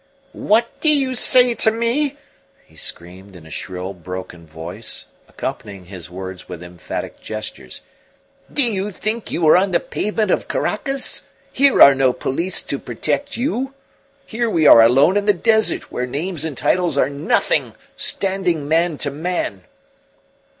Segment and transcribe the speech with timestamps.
[0.33, 2.17] "What do you say to me?"
[2.65, 7.81] he screamed in a shrill, broken voice, accompanying his words with emphatic gestures.
[8.51, 11.27] "Do you think you are on the pavement of Caracas?
[11.53, 13.75] Here are no police to protect you
[14.25, 18.97] here we are alone in the desert where names and titles are nothing, standing man
[18.97, 19.65] to man."